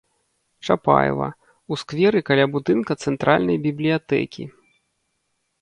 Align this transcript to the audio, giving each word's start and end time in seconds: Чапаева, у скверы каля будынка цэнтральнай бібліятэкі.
Чапаева, 0.67 1.27
у 1.75 1.77
скверы 1.81 2.19
каля 2.31 2.45
будынка 2.55 2.91
цэнтральнай 3.07 3.57
бібліятэкі. 3.67 4.43